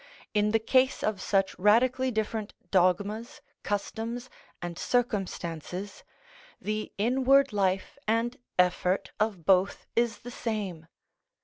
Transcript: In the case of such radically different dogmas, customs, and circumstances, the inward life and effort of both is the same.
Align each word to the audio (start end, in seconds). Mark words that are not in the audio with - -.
In 0.33 0.49
the 0.49 0.57
case 0.57 1.03
of 1.03 1.21
such 1.21 1.53
radically 1.59 2.09
different 2.09 2.55
dogmas, 2.71 3.39
customs, 3.61 4.31
and 4.59 4.75
circumstances, 4.79 6.03
the 6.59 6.91
inward 6.97 7.53
life 7.53 7.99
and 8.07 8.35
effort 8.57 9.11
of 9.19 9.45
both 9.45 9.85
is 9.95 10.17
the 10.25 10.31
same. 10.31 10.87